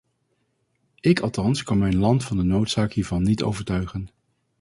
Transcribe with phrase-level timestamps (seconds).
[0.99, 4.07] Ik althans kan mijn land van de noodzaak hiervan niet overtuigen.